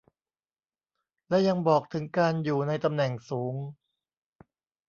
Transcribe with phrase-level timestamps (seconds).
[1.29, 3.53] และยังบอกถึงการอยู่ในตำแหน่งสูง